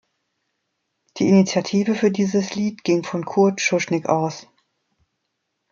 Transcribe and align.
Die 1.17 1.29
Initiative 1.29 1.93
für 1.93 2.09
dieses 2.09 2.55
Lied 2.55 2.83
ging 2.83 3.03
von 3.03 3.23
Kurt 3.23 3.61
Schuschnigg 3.61 4.07
aus. 4.09 4.47